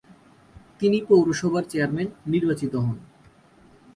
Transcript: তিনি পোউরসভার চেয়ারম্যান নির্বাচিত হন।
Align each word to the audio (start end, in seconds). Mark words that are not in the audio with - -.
তিনি 0.79 0.97
পোউরসভার 1.07 1.63
চেয়ারম্যান 1.63 2.07
নির্বাচিত 2.25 2.73
হন। 2.75 2.97